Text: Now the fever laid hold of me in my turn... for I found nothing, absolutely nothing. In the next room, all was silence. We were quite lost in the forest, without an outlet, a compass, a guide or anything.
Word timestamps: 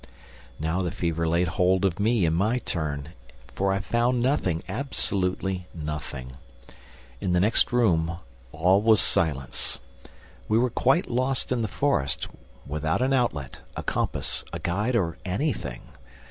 Now 0.59 0.81
the 0.81 0.89
fever 0.89 1.27
laid 1.27 1.47
hold 1.47 1.85
of 1.85 1.99
me 1.99 2.25
in 2.25 2.33
my 2.33 2.57
turn... 2.57 3.09
for 3.53 3.71
I 3.71 3.77
found 3.77 4.19
nothing, 4.19 4.63
absolutely 4.67 5.67
nothing. 5.75 6.37
In 7.19 7.33
the 7.33 7.39
next 7.39 7.71
room, 7.71 8.17
all 8.51 8.81
was 8.81 8.99
silence. 8.99 9.77
We 10.47 10.57
were 10.57 10.71
quite 10.71 11.11
lost 11.11 11.51
in 11.51 11.61
the 11.61 11.67
forest, 11.67 12.27
without 12.65 13.03
an 13.03 13.13
outlet, 13.13 13.59
a 13.77 13.83
compass, 13.83 14.43
a 14.51 14.57
guide 14.57 14.95
or 14.95 15.19
anything. 15.23 15.83